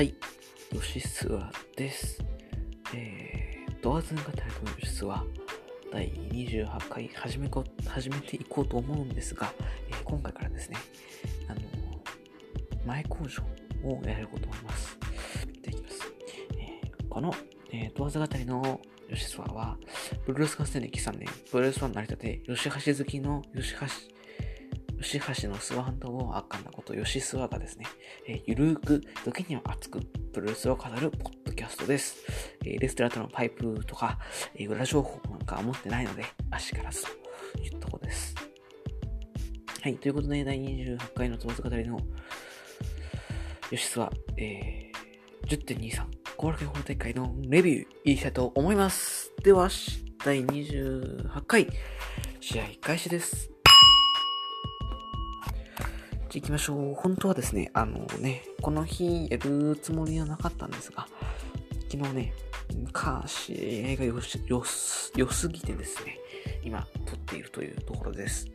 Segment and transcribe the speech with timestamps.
[0.00, 0.14] はい、
[0.72, 1.44] 吉諏訪
[1.76, 2.24] です。
[2.94, 5.26] えー、ドアズン語りの吉諏訪
[5.92, 9.52] 第28回始めこ始めていこうと思うんですが、
[9.90, 10.78] えー、今回からですね、
[11.48, 11.60] あの
[12.86, 13.42] 前工場
[13.84, 14.96] をやること思います。
[15.60, 16.10] できます。
[16.58, 17.34] えー、この、
[17.70, 18.80] えー、ドアズ語りの
[19.10, 19.76] 吉諏訪は、
[20.24, 23.80] ブルース合戦歴3年、ブルースファン成り立て、吉橋好きの吉橋
[25.00, 27.86] 吉橋の諏訪半島をあかんなこと、吉諏訪がですね、
[28.28, 30.00] えー、ゆるーく、時には熱く、
[30.32, 32.18] プロレスを語るポッドキャストです。
[32.64, 34.18] えー、レストラントのパイプとか、
[34.54, 37.08] えー、裏情報なんかは持ってないので、足からずと
[37.62, 38.34] いうとこです。
[39.80, 41.98] はい、ということで、第28回のつばつ語りの
[43.70, 46.04] 吉諏訪、えー、10.23、
[46.36, 49.32] 後楽園法大会のレビュー、いきたいと思います。
[49.42, 49.70] では、
[50.24, 51.66] 第28回、
[52.40, 53.59] 試合開始です。
[56.30, 56.94] じゃ行きましょう。
[56.94, 61.08] 本当はですね、あのね、この日やるつもりはなかったんですが、
[61.90, 62.32] 昨日ね、
[62.92, 64.20] か、試合が良
[64.64, 66.20] す良すぎてですね、
[66.62, 68.46] 今撮っているというところです。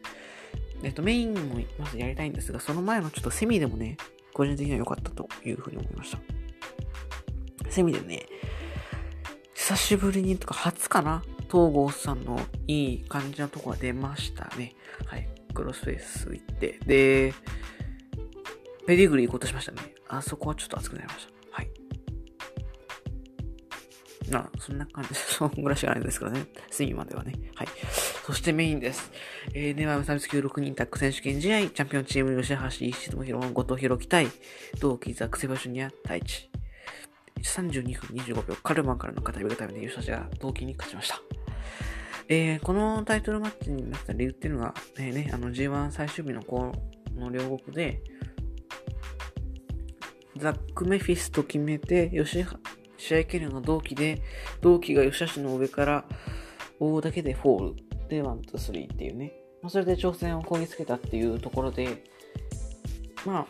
[0.84, 3.98] えっと、メインもまずやりたいんですが、その前のちょっとセミでもね、
[4.34, 6.20] 個人的には良かったというふうに思いました。
[7.70, 8.26] セミでね、
[9.54, 14.76] 久しぶりにとか初かな東郷さんのいい感じのとこが出ましたね。
[15.08, 15.28] はい。
[15.56, 16.80] クロスフェイス行って。
[16.86, 17.34] で、
[18.86, 19.96] ペディグリー行こうとしましたね。
[20.08, 21.34] あそこはちょっと熱くなりました。
[21.52, 21.70] はい。
[24.32, 26.46] まあ、そんな感じ、 そんぐらいしかないですからね。
[26.70, 27.34] 隅まではね。
[27.56, 27.68] はい。
[28.26, 29.12] そしてメインです。
[29.54, 34.28] えー、では、無差別級6人タッグ選手権試合、チャンピオンチーム、吉橋、石友宏、後藤弘樹対、
[34.80, 36.50] 同期ザクセバシュニア、太一。
[37.42, 41.22] 32分25秒、カルマンからの片指がためで吉橋が同期に勝ちました。
[42.28, 46.74] えー、このタイトルマッチになった理由っていうのが、えー、ね、あの G1 最終日のこ
[47.16, 48.02] の両国で、
[50.38, 52.46] ザック・メフィスと決めて、吉
[52.98, 54.22] 試合権利の同期で、
[54.62, 56.06] 同期が吉橋の上から
[56.80, 59.34] 追うだけでフォールで、ワン、ツー、スリーっていうね。
[59.62, 62.04] まあ、それで挑戦をこぎつけたっていうところで、
[63.26, 63.48] まあ、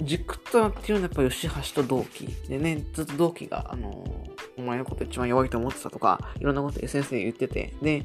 [0.00, 2.26] 軸となっているのはやっぱ吉橋と同期。
[2.48, 8.04] でね、ずっと同期が、あのー、お前のこと一番弱いと思ってたとか、いろんなこと SNS で言ってて、で、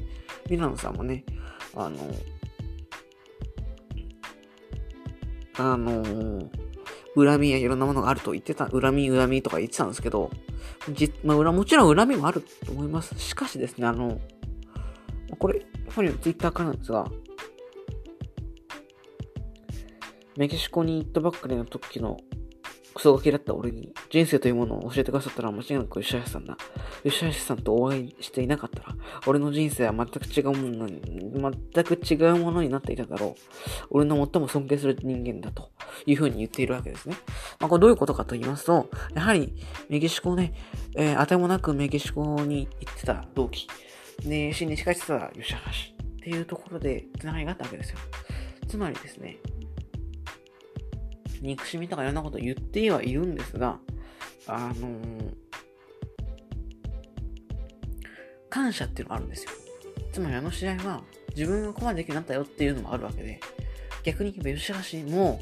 [0.50, 1.24] ミラノさんもね、
[1.74, 2.12] あのー、
[5.56, 6.67] あのー
[7.24, 10.30] 恨みやいろんなものがあると言ってた、恨み、恨みとか言ってたんですけど、
[10.90, 13.14] じ、まあ、もちろん恨みもあると思います。
[13.18, 14.20] しかしですね、あの、
[15.38, 15.64] これ、
[15.94, 17.10] 本人のツイッターからなんですが、
[20.36, 22.18] メキシコに行ったばっかりの時の
[22.94, 26.56] クソガキだった俺に人生というものを教えてくださったら間違いなく吉橋さんだ。
[27.04, 31.00] 吉橋さんとお会いしていなかったら、俺の人生は全く違うものに、
[31.74, 33.86] 全く違うものになっていただろう。
[33.90, 35.70] 俺の最も尊敬する人間だと
[36.06, 37.16] いうふうに言っているわけですね。
[37.60, 39.54] まあ、これどういうことかと言いますと、やはり
[39.88, 40.54] メキシコね、
[40.96, 43.68] えー、当てもなくメキシコに行ってた同期、
[44.24, 47.98] ね、新日帰ってた吉橋っていうところで繋がりがあったわけですよ。
[48.66, 49.38] つまりですね、
[51.40, 53.78] 憎しみとかいろんなこと言ってはいるんですが、
[54.46, 55.34] あのー、
[58.48, 59.50] 感謝っていうのがあるんですよ。
[60.12, 61.02] つまりあの試合は
[61.36, 63.40] 自分がここまでできるようになったよっていうのもあるわけで、
[64.04, 64.72] 逆に言えば吉
[65.06, 65.40] 橋も、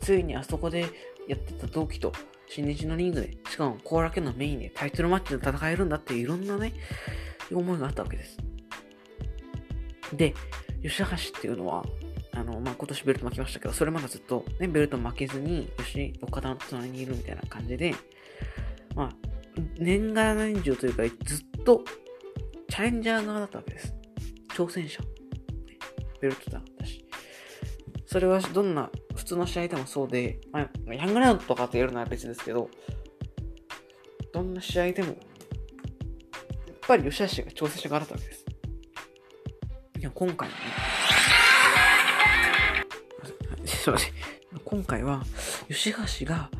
[0.00, 0.86] ついにあそこで
[1.26, 2.12] やってた同期と
[2.48, 6.74] 新日のリングで、しかも後楽園のメインでタイトルマッチで戦えるんだっていういろんなね、
[7.52, 8.36] 思いがあったわけです。
[10.12, 10.34] で、
[10.82, 11.84] 吉橋っていうのは、
[12.36, 17.94] あの、まあ、今年ベルト負けましたけど、それまでずっとね、ベルト負けずに、よし、岡田の隣にいるみたいな感じで、
[18.94, 19.10] まあ、
[19.78, 21.82] 年がら年中というか、ずっと
[22.68, 23.94] チャレンジャー側だったわけです。
[24.50, 25.02] 挑戦者。
[26.20, 27.06] ベルトだったし。
[28.04, 32.68] それはどんな、普通の試合でもそうで、まあ、ヤングラウンドとかってやるのは別ですけど、
[34.34, 35.16] どんな試合でも、やっ
[36.86, 38.44] ぱり吉橋が挑戦者側だったわけです。
[40.00, 40.60] いや、今回のね、
[43.86, 44.12] すいません。
[44.64, 45.22] 今回は、
[45.68, 46.50] 吉橋が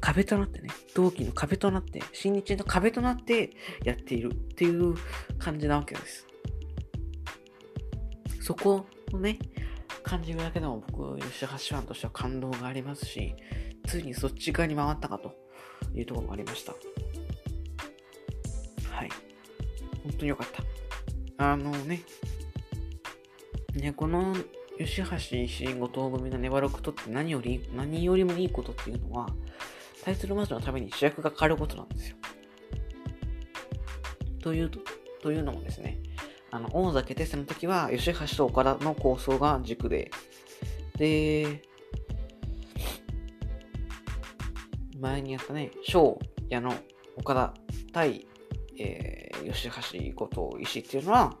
[0.00, 3.50] 壁となってね、同期の壁となって、新日の壁となって
[3.82, 4.94] やっているっていう
[5.40, 6.28] 感じなわけです。
[8.40, 9.40] そこをね、
[10.04, 13.34] 感じるだけでも僕、吉橋ファンとしては感動がありますし、
[13.88, 15.34] ついにそっち側に回ったかと
[15.92, 16.72] いうところもありました。
[18.92, 19.08] はい。
[20.04, 20.48] 本当によかっ
[21.36, 21.50] た。
[21.50, 22.02] あのね、
[23.74, 24.36] ね、この
[24.78, 29.28] 吉橋石井後藤組が粘ることって何より、何よりもいいことっていうのは、
[30.04, 32.16] タイトルマッチのために主役が変わることなんですよ。
[34.40, 34.78] という、と
[35.20, 36.00] というのもですね、
[36.52, 40.10] あの、大崎テストの時は、吉橋と岡田の構想が軸で、
[40.96, 41.62] で、
[45.00, 46.72] 前にやったね、翔、矢野、
[47.16, 47.54] 岡田
[47.92, 48.26] 対、
[48.78, 49.70] えー、吉
[50.14, 51.36] 橋、後藤、石っていうのは、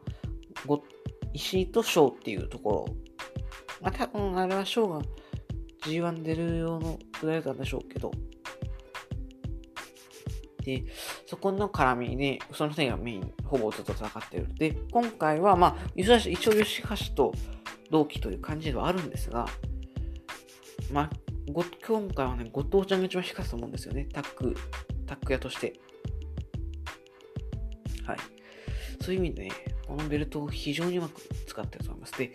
[0.66, 0.82] ご
[1.32, 3.07] 石井と翔っていうところ。
[3.80, 5.02] まあ、多分あれは翔が
[5.84, 8.10] G1 出る用のくらいだったんでしょうけど、
[10.64, 10.84] で、
[11.26, 14.54] そこの絡みで、その2人がメイン、ほぼずっと戦っている。
[14.54, 17.32] で、今回は、まあ、一応吉橋と
[17.90, 19.46] 同期という感じではあるんですが、
[20.92, 21.10] まあ、
[21.50, 24.08] ご今回はね、後藤ちゃんが一番光ったと思うんですよね。
[24.12, 24.54] タック、
[25.06, 25.80] タック屋として。
[28.04, 28.18] はい。
[29.00, 29.50] そういう意味でね、
[29.86, 32.18] このベルトを非常にうまく使ってると思います。
[32.18, 32.32] で、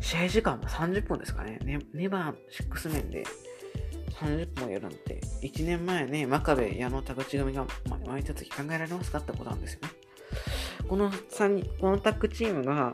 [0.00, 1.58] 試合時間も30分ですかね。
[1.64, 3.24] ねネバー6面で
[4.20, 7.66] 30分もやるなんて、1年前ね、真壁矢野田口組が
[8.06, 9.88] 巻いた時考えられますかってことなんですよね。
[10.88, 12.92] この3人、このタッグチームが、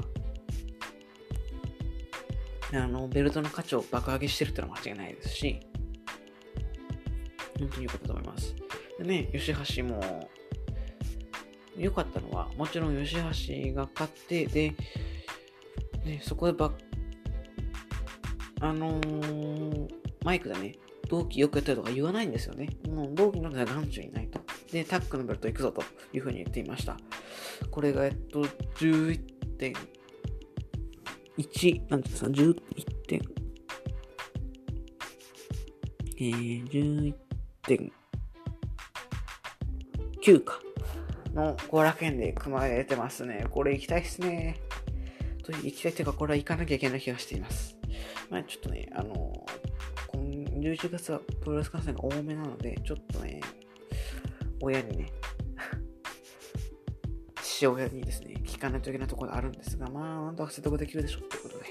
[2.73, 5.61] あの、ベルトの価値を爆上げしてるってのは間違いないですし、
[7.59, 8.55] 本当に良かったと思います。
[8.99, 10.31] でね、吉橋も、
[11.77, 14.75] 良かったのは、もちろん吉橋が勝って、で、
[16.05, 16.73] ね、そこでば、
[18.63, 19.89] あのー、
[20.25, 20.77] マイクでね、
[21.09, 22.69] 同期よくやったりとか言わないんですよね。
[22.89, 24.39] もう同期ので男女いないと。
[24.71, 25.83] で、タックのベルト行くぞと
[26.13, 26.97] いうふうに言っていました。
[27.73, 29.75] これが、えっと、11.1、
[31.91, 32.55] なんていうんですか、11
[33.09, 33.21] 点、
[36.19, 37.15] えー、
[40.23, 40.61] 11.9か。
[41.35, 43.47] の後楽園で組まれてますね。
[43.51, 44.61] これ行きたいっすね。
[45.43, 47.72] と行きたいというか、これは行かなきゃいけない気がしています。
[48.33, 49.31] まあちょっとね、あの
[50.09, 53.43] 今11月はプロレス観戦が多めなので、ちょっとね、
[54.63, 55.13] 親にね、
[57.43, 61.65] 父親にですね、聞かないといけないところがあるんですが、まあ、なんとか説得できるでしょうということで、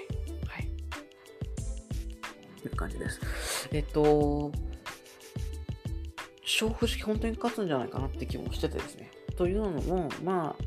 [0.46, 0.70] はい。
[2.62, 3.20] という感じです。
[3.72, 4.52] えっと、
[6.44, 9.10] 勝負式本当に勝つんじゃないかなって気もしててですね。
[9.36, 10.64] というのも、まあ、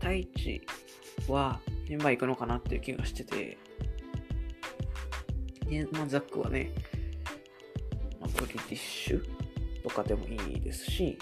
[0.00, 0.62] 太一
[1.28, 1.60] は
[1.90, 3.58] メンバー行くのかなっていう気がしてて、
[5.68, 6.72] で、まあ、ザックはね、
[8.20, 9.22] まあ、ブリティッシュ
[9.82, 11.18] とかでもいいですし、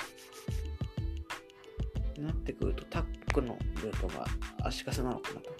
[2.19, 4.25] なってくるとタックのルートが
[4.62, 5.52] 足かせなのかなと。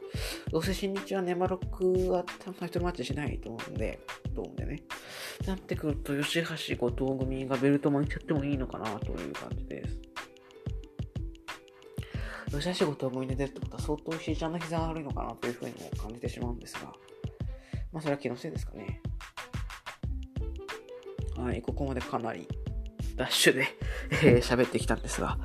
[0.51, 2.25] どうせ新日はネマロックは
[2.59, 3.99] タイトルマッチしないと思うんで、
[4.35, 4.83] と思うんでね。
[5.47, 9.99] なってくると、吉橋後藤組がベルト巻いちゃってもいいのかなという感じです。
[12.51, 16.93] 吉橋後藤組で出るってことは相当石井ちゃんの膝が悪いのかなというふうにも感じてしまうんですが、
[17.95, 19.01] まあそれは気のせいですかね。
[21.37, 22.49] はい、ここまでかなり
[23.17, 23.69] ダッシュで
[24.11, 25.39] えー、 喋ってきたんですが、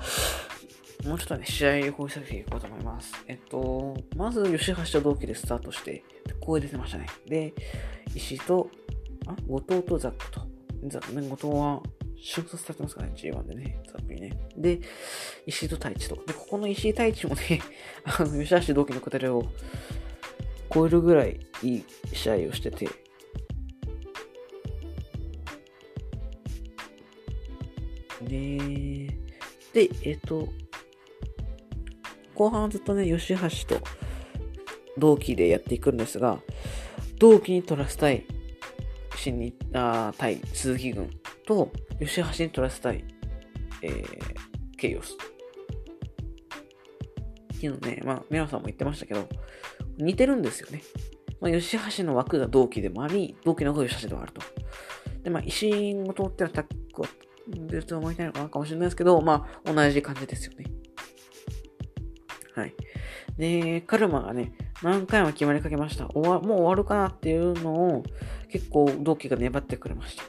[1.05, 3.13] もうちょっとね、試合を掘り下げていこうと思います。
[3.27, 6.03] えっと、まず、吉橋と同期でスタートして、
[6.39, 7.05] ここで出てましたね。
[7.27, 7.53] で、
[8.15, 8.69] 石井と、
[9.27, 10.41] あ、後藤とザックと。
[10.87, 11.81] ザックね、後藤は、
[12.21, 14.37] 瞬殺されてますからね、G1 でね、ザックにね。
[14.57, 14.81] で、
[15.45, 16.15] 石井と太一と。
[16.25, 17.61] で、ここの石井太一もね、
[18.03, 19.45] あの、吉橋同期のくだりを
[20.73, 21.83] 超えるぐらいいい
[22.13, 22.87] 試合をしてて、
[28.21, 29.07] で、
[29.73, 30.49] で、えっと、
[32.35, 33.83] 後半ずっとね、吉橋と
[34.97, 36.39] 同期でやっていくんですが、
[37.17, 38.25] 同期に取らせたい、
[39.15, 41.09] 新に、あ対鈴木軍
[41.45, 43.03] と、吉橋に取らせたい、
[43.81, 45.17] えー、ケイオス。
[47.55, 49.27] っていうのね、まあ、皆さんも言ってましたけど、
[49.99, 50.81] 似てるんですよね。
[51.41, 54.41] まあ、吉橋の枠が同期でもあり、同期の方が吉橋でもあると。
[55.23, 57.05] で、まあ、石井を通ってはタックを
[57.47, 60.65] ベルトを巻いたいのかなかもしれないですけど、まあ、同じ感じですよね。
[62.55, 62.73] はい。
[63.37, 64.53] で、カルマがね、
[64.83, 66.07] 何回も決まりかけました。
[66.09, 68.03] 終わもう終わるかなっていうのを、
[68.49, 70.23] 結構同期が粘ってくれました。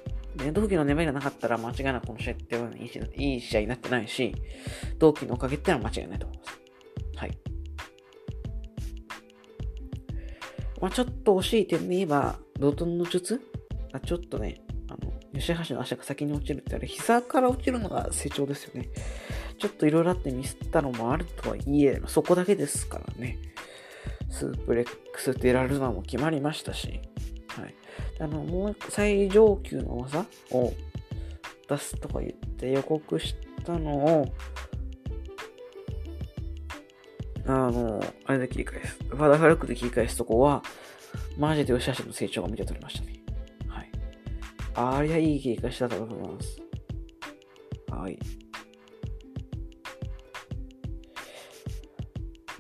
[0.45, 2.57] で、同期の粘りがなかったら間違いなくこの試合って
[3.17, 4.35] いい試合になってないし、
[4.99, 6.60] 同期のおかげってのは間違いないと思います。
[10.81, 13.41] まあちょっと惜しい点で言えば、ドトンの術？
[13.93, 18.89] がちょっとね、あの、吉橋の足が先に落ちるってあれ、膝から落ちるのが成長ですよね。
[19.59, 23.39] ちょっといろいろあってミスったのもあるとはいえ、そこだけですからね。
[24.31, 27.01] スープレックステラルナも決まりましたし、
[27.49, 27.75] はい。
[28.21, 30.73] あの、もう最上級の技を
[31.69, 33.35] 出すとか言って予告し
[33.65, 34.27] たのを、
[37.51, 38.99] あの、あれで切り返す。
[39.09, 40.63] ファダフラックで切り返すとこは、
[41.39, 43.23] マジで吉橋の成長が見て取れましたね。
[43.69, 43.91] はい。
[44.75, 46.63] ありゃいい切り返しだったと思います。
[47.91, 48.19] はい。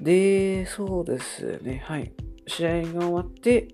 [0.01, 1.83] で、そうですね。
[1.85, 2.13] はい。
[2.47, 3.69] 試合が終わって、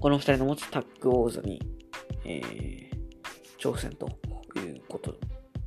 [0.00, 1.60] この二人の持つタッグ王座に、
[2.24, 2.90] えー、
[3.58, 4.08] 挑戦と
[4.58, 5.14] いうこと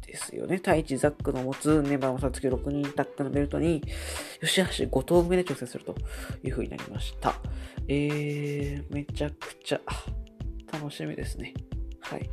[0.09, 0.57] ですよね。
[0.57, 3.81] 太一ザックの持つネバーマサツキ6人タックのベルトに、
[4.41, 5.95] 吉橋5投目で挑戦すると
[6.43, 7.35] いう風になりました。
[7.87, 9.81] えー、めちゃくちゃ
[10.73, 11.53] 楽しみですね。
[12.01, 12.29] はい。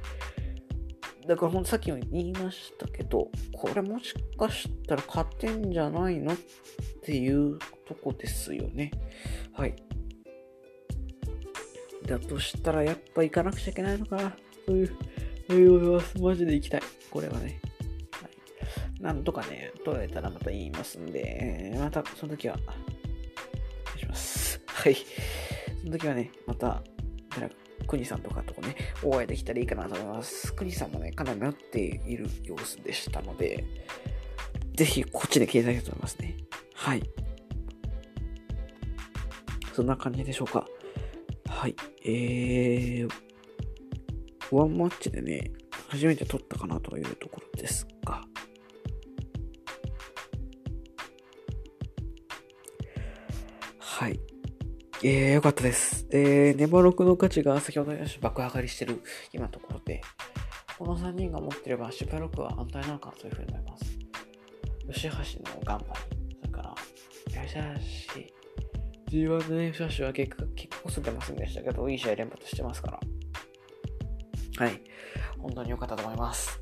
[1.26, 6.37] だからほんとさっきも言いましたけど、これもしかしたら勝てんじゃないのっ
[7.02, 8.90] ていうとこですよね。
[9.52, 9.75] はい。
[12.06, 14.37] だとしたらやっぱ行かなくちゃいけないのかな。
[14.66, 14.97] そういう、
[15.49, 16.23] そういう思います。
[16.23, 16.83] マジで行きたい。
[17.11, 17.61] これはね。
[19.00, 22.76] なんとかね、取られたらまた言いますんで、またその時は、お願
[23.97, 24.61] いします。
[24.67, 24.95] はい。
[24.95, 26.83] その時はね、また、
[27.87, 30.53] 国さんとかとね、お会いできたらいいかなと思います。
[30.55, 33.65] 国さんもね、かなり迷っている様子でしたので、
[34.75, 36.37] ぜひこっちで聞いていただきたいと思いますね。
[36.75, 37.03] はい。
[39.73, 40.67] そんな感じでしょうか。
[41.49, 41.76] はい。
[42.05, 43.11] えー、
[44.50, 45.50] ワンマッチでね、
[45.88, 48.23] 初めて撮ったかなというところですが、
[55.08, 56.04] えー、よかったです。
[56.10, 60.00] えー、ネバロクの価値が先ほどよし爆上がりしてる今のところで、
[60.76, 63.84] この3人が持ってれば、シュパロクは安泰なのかなというふうに思います。
[64.92, 66.75] 吉橋の頑張り、それから、
[67.40, 67.54] 吉
[69.12, 73.00] 橋、G1 でね、吉橋は結果、結構すってませんでしたけど、いい試合連発してますから。
[74.66, 74.80] はい。
[75.38, 76.58] 本当に良かったと思います。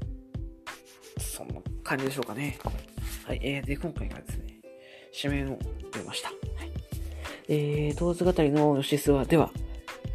[1.18, 2.58] そんな感じでしょうかね。
[3.26, 3.40] はい。
[3.42, 4.60] えー、で、今回がですね、
[5.24, 5.58] 指名を
[5.90, 6.43] 出ました。
[7.48, 9.50] えー、当図語りの吉諏訪では、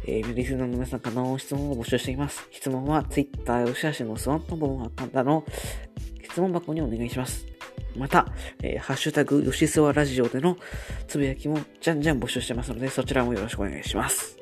[0.06, 2.48] えー、リスナーの皆さんからの質問を募集しています。
[2.50, 5.44] 質問は Twitter 吉橋のスワンポンアカウントの
[6.24, 7.46] 質問箱にお願いします。
[7.96, 8.26] また、
[8.62, 10.56] えー、ハッシュタグ、吉諏訪ラジオでの
[11.08, 14.36] つぶやきもじゃんじゃん募集してますので、そちらもよろしくお願いします。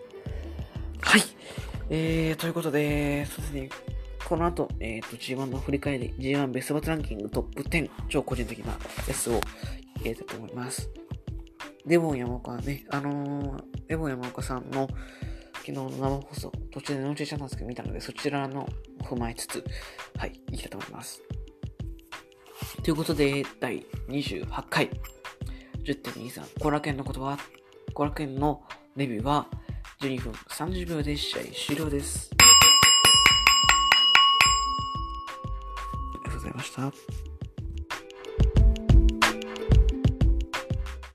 [1.01, 1.23] はい。
[1.91, 3.71] えー、ということで、そうですね。
[4.29, 8.73] この後、えっ、ー、と、G1 の振り返り、G1 ベストバトランキングトップ10、超個人的な
[9.07, 9.41] やつを
[10.01, 10.91] 入れたと思います。
[11.87, 14.89] デボン山岡ね、あのー、デボン山岡さんの
[15.55, 18.69] 昨日の生放送、途中でノーチェチャンなんですけど見たので、そちらの
[19.03, 19.65] 踏まえつつ、
[20.17, 21.23] はい、いきたいと思います。
[22.83, 24.91] ということで、第28回、
[25.85, 27.39] 10.23、コラケンの言葉、
[27.95, 28.63] コラケンの
[28.97, 29.47] レビューは
[30.01, 32.31] 12分30秒で試合終了です。
[32.33, 32.37] あ
[36.15, 37.28] りがとうございました。